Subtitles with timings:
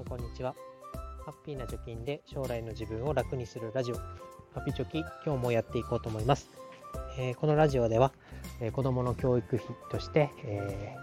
[0.00, 0.54] んこんにちは。
[1.26, 3.96] ハッピーな貯金で将来の自分を楽にするラジオ。
[4.54, 6.48] ハピチョキ今日もやっていこうと思います、
[7.18, 8.10] えー、このラジオでは、
[8.60, 10.96] えー、子供の教育費として、え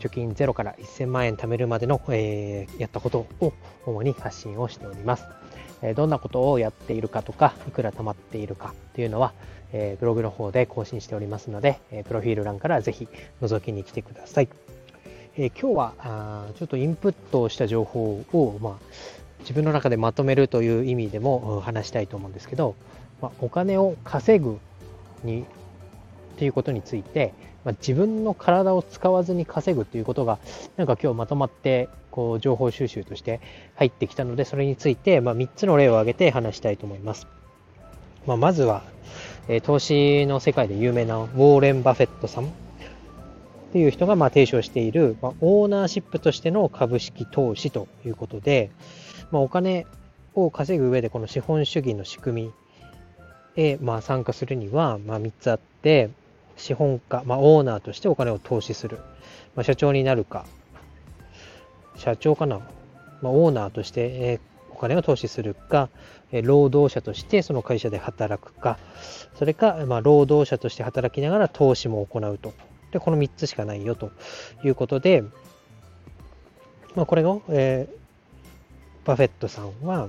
[0.00, 3.52] ー、貯金ゼロから1000万円貯めるまでの、えやったことを
[3.86, 5.24] 主に発信をしております、
[5.82, 9.34] えどんなことをやっているかとかいくら貯まっているかというのは、
[9.72, 13.06] えブログの方で更新しておりますので、えプロフィール欄からぜひ
[13.42, 14.48] 覗きに来てください。
[15.36, 18.74] えー、今日はあちょっとインプットした情報を、まあ、
[19.40, 22.76] 自分の中でまとめるという意味でも話したいと思うんですけど、
[23.20, 24.60] まあ、お金を稼ぐ
[25.24, 25.44] にっ
[26.36, 27.34] ていうことについて、
[27.64, 30.38] まあ、自分の体を使わずに稼ぐということが
[30.76, 33.40] なんか今日まとまってこう情報収集として
[33.74, 37.26] 入ってきたのでそれについて、ま、3つの例を挙げて話したいと思います。
[38.24, 38.84] ま、まずは、
[39.48, 42.52] えー、投資の世界で有名なウォーレン・バフェットさん
[43.74, 48.70] っていう人がまあ提唱している、ま、オーナーシップとしての株式投資ということで、
[49.32, 49.84] ま、お金
[50.34, 52.52] を稼ぐ上でこの資本主義の仕組み
[53.56, 56.10] へまあ参加するにはま3つあって
[56.56, 59.00] 資本家、ま、オーナーとしてお金を投資する、
[59.56, 60.46] まあ、社長になるか
[61.96, 62.60] 社長かな、
[63.22, 65.88] ま、オーナーとして、えお金を投資するか、
[66.30, 68.78] 労働者としてその会社で働くか
[69.36, 72.52] それか、ま、労働者として働きながら投資も行うと。
[72.94, 74.12] で、この3つしかないよと
[74.64, 75.22] いうことで、
[76.94, 80.08] まあ、これの、えー、バフェットさんは、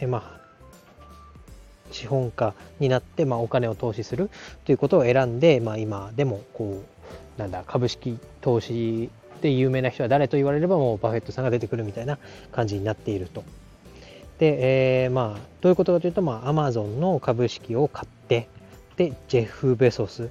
[0.00, 0.42] えー、まあ、
[1.90, 4.30] 資本家になって、まあ、お金を投資する
[4.64, 6.82] ということを選んで、まあ、今でもこ
[7.36, 9.10] うなんだ株式投資
[9.42, 12.18] で有名な人は誰と言われればもうバフェットさんが出てくるみたいな
[12.52, 13.44] 感じになっていると。
[14.38, 18.48] で、えー、まあどういうことかというと、まあ、アマゾンの株式を買って
[18.96, 20.30] でジェフ・ベソス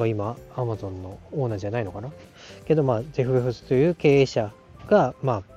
[0.00, 2.10] は今、アマゾンのオーナーじゃないのかな？
[2.66, 4.52] けど、まあ、ジェフ・ベフスという経営者
[4.88, 5.56] が、まあ、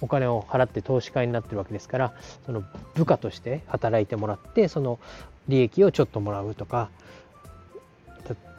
[0.00, 2.14] お金を払って投資家になってるわけですから、
[2.46, 2.64] その
[2.94, 4.98] 部下として働いてもらって、その
[5.48, 6.90] 利益をちょっともらうとか、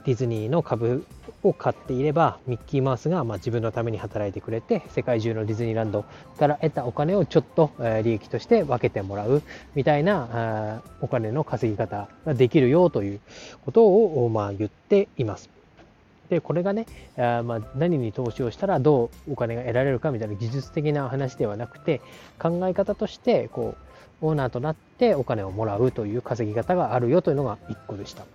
[0.05, 1.05] ディズニーの株
[1.43, 6.05] を買っていればミッキーマウスがま自分のために働いてくれて世界中のディズニーランド
[6.37, 7.71] から得たお金をちょっと
[8.03, 9.41] 利益として分けてもらう
[9.73, 13.19] みたいなお金の稼ぎ方ができるよという
[13.65, 15.49] ことをまあ言っています。
[16.29, 16.87] でこれがね
[17.17, 22.01] あまあ何に投資をしたらどうお金が得られるかみたいな技術的な話ではなくて
[22.39, 23.75] 考え方としてこ
[24.21, 28.25] うオーナーとなってお金をもらうという稼ぎ方があるよというのが1個でした。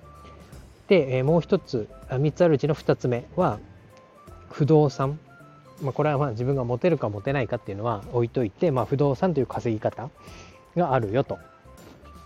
[0.90, 3.60] で、えもう一つ、3つあるうちの2つ目は、
[4.50, 5.20] 不動産。
[5.80, 10.10] まあ、これはまあ自分が持てるか持てないかっていうのは置いといて、まあ、不動産という稼ぎ方
[10.76, 11.38] があるよと。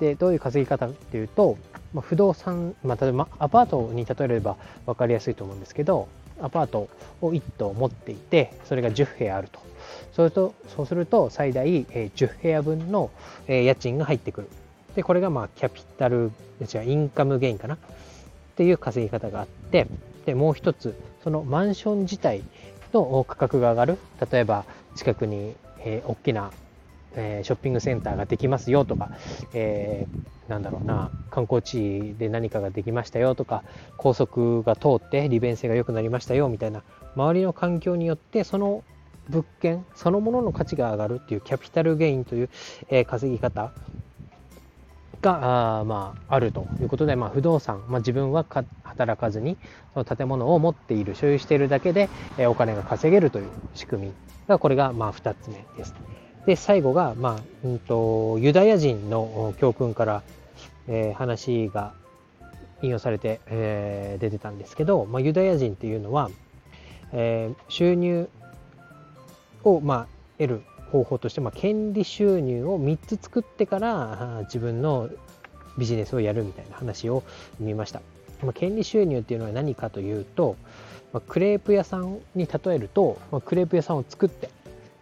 [0.00, 1.58] で、どういう稼ぎ方っていうと、
[1.92, 6.08] まあ、不動産、まあ、例えばアパートに例えれば分かりやすいと思うんですけど、
[6.40, 6.88] アパート
[7.20, 9.60] を1棟持っていて、それが10部屋あると。
[10.14, 13.10] それとそうすると最大10部屋分の
[13.46, 14.48] 家賃が入ってくる。
[14.96, 16.32] で、これがまあキャピタル、
[16.62, 17.76] 違う、インカムゲインかな。
[18.54, 19.88] っていう稼ぎ方があって
[20.26, 20.94] でもう一つ
[21.24, 22.42] そのマンション自体
[22.92, 23.98] の価格が上がる。
[24.30, 26.52] 例えば近くに、えー、大きな、
[27.14, 29.10] えー、ショッピングセンターができますよとか、
[29.52, 33.64] えー、なんだろうな観光地で何かができましたよとか
[33.96, 36.82] 高速が通って利便性が良くなりましたよみたいな
[37.16, 38.84] 周りの環境によってその
[39.28, 42.50] 物件そのものの価値が上がるっていうキャピタルゲインという、
[42.88, 43.72] えー、稼ぎ方
[45.24, 48.44] があ,、まあ、あるということで、まあ、不動産、まあ、自分は
[48.82, 49.56] 働かずに
[49.94, 54.12] その建物を持っている所有しているだけで、えお金が稼げるという仕組み
[54.46, 55.94] がこれがまあ2つ目です。
[56.46, 60.22] で最後が、まあうんと、ユダヤ人の教訓から、
[60.88, 61.94] えー、話が
[62.82, 66.30] 引用されて、えー、出てたんですけど、まあ、ユダヤ人っていうのは、
[67.12, 68.28] えー、収入
[69.62, 70.06] を、まあ、
[70.38, 70.62] 得る
[70.94, 75.10] 方法として、まあ、権利収入を3つ作ってから自分の
[75.76, 77.24] ビジネスをやるみたいな話を
[77.58, 78.00] 見ました。
[78.44, 80.56] まあ、権利収入っていうのは何かというと、
[81.12, 84.50] まあ、クレープ屋さんに例えると、まあ、クレープ屋さんを作って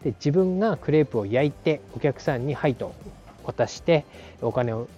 [0.02, 2.94] で自分がクレープを焼いてお客さんに「はい」と
[3.44, 4.04] 渡して
[4.40, 4.88] お金を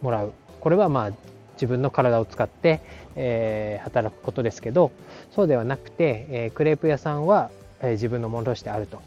[0.00, 1.12] もらうこれはまあ
[1.54, 2.80] 自分の体を使って、
[3.14, 4.90] えー、働くことですけど
[5.30, 7.50] そうではなくて、えー、クレープ屋さんは、
[7.80, 9.00] えー、自分のものとしてあると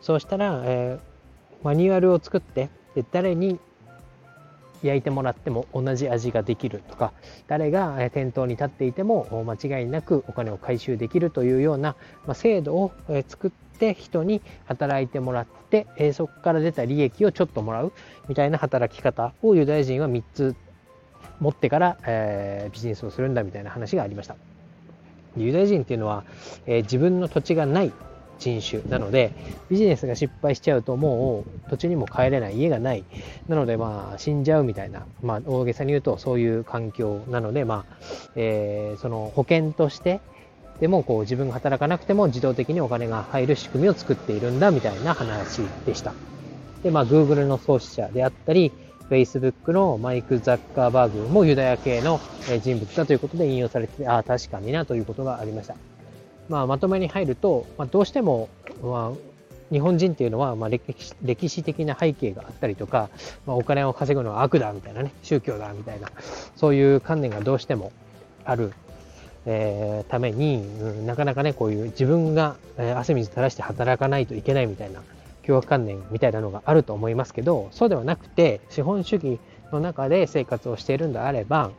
[0.00, 3.58] そうしたら、えー、マニュアルを作ってで誰に
[4.82, 7.12] 焼いてもらっても同じ味ができるとか
[7.48, 12.92] 誰が店頭に立っていても間違いなくお金を回収できるというような、まあ、制度を
[13.28, 17.92] 作って人に働いてもらって、えそこから出た利益をちょっともらう
[18.28, 20.56] みたいな働き方をユダヤ人は3つ
[21.40, 24.36] 持ってから、えー、ビジネスをするんだみたいな話がありました。
[25.36, 26.24] ユダヤ人っていうのは、
[26.66, 27.92] えー、自分の土地がない
[28.40, 29.32] 人種なので
[29.70, 33.04] ビジネスが失敗しちゃうともう土地にも帰れない家がない
[33.46, 37.96] なのでまあ死んじゃうみたいな、まあ、大げさに言うとそういう環境なので、まあ
[38.34, 40.20] えー、その保険として
[40.80, 46.14] でもこう自分が働かなくても自動的にお金が入る仕組みを作っているんだみたいな話でした。
[46.82, 48.72] で、まあ、Google の創始者であったり、
[49.10, 52.20] Facebook のマイク・ザッカーバーグもユダヤ系の
[52.62, 55.74] 人物だということで引用されてて、ああ、確かになということがありました。
[56.50, 58.48] まあ、まとめに入ると、まあ、どうしても、
[58.82, 63.08] まあ、日本人っていうのは、まあ歴史、歴史的な背景があったりとか、
[63.46, 66.10] まあ、お金を稼ぐのは悪だみたいなね、宗教だみたいな、
[66.56, 67.92] そういう観念がどうしても
[68.44, 68.72] ある、
[69.46, 75.02] えー、ために、うん、なかなかね、こういう自分が、えー、汗水垂らして働かないといけないみたいな
[75.42, 79.38] 凶悪観念みたいなのがあると思いますけど、そうではなくて、資本主義
[79.70, 81.70] の中で生活をしているんであれば、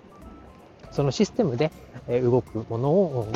[0.92, 1.72] そのシステムで
[2.08, 3.28] 動くものを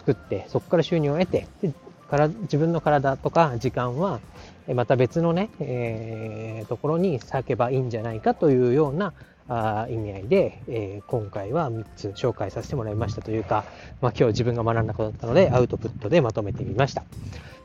[0.00, 1.72] 作って、そこから収入を得て、で
[2.10, 4.20] から自分の体とか時間は
[4.74, 9.14] また別のね、えー、ところに割けばいいんじゃないかというような
[9.48, 13.64] あ意味合いで、えー、今回は3つ紹介させてもらいましたというか、
[14.00, 17.04] まあ、今日自分が学んだことだったのでアウトプットでまとめてみました。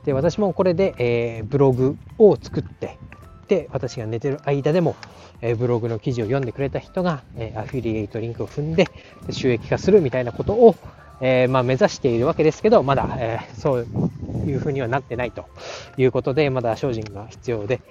[0.05, 2.99] で私もこれで、えー、ブログを作って
[3.47, 4.95] で私が寝てる間でも、
[5.41, 8.87] え、ブログの記事を読んでくれた人が、え、アフィリエイトリンクを踏んで
[9.29, 10.75] 収益化するみたいなことを、
[11.21, 13.87] えまあ、目指しているわけですけどまだ、えそう
[14.45, 15.45] いうふうにはなってないと
[15.97, 17.81] いうことでまだ精進が必要で、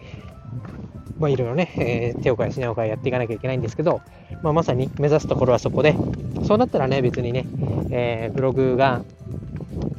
[1.18, 4.02] まあ、いろいろね、え手を変え品を変えやっていかなきゃいけないんですけど、
[4.42, 5.94] まあ、まさに目指すところはそこで
[6.46, 7.46] そうなったらね別にね、
[7.90, 9.02] えブログが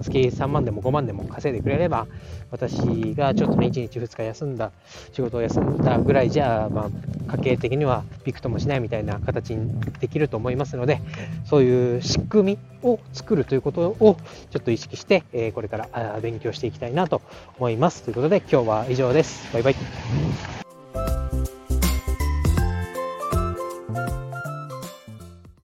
[0.02, 2.08] 月3万でも5万でも稼いでくれれば、
[2.52, 2.76] 私
[3.16, 4.72] がちょっとね、1日2日休んだ、
[5.14, 6.90] 仕事を休んだぐらいじゃ、ま
[7.28, 11.02] あ、家計的にはびくともしないみたいな形にできると思いますので、
[11.46, 14.18] そういう仕組みを作るということを
[14.52, 17.22] ちょっと意識して、えこれから勉強していきたいなと
[17.58, 18.04] 思います。
[18.04, 19.52] ということで、今日は以上です。
[19.54, 20.65] バイバイ。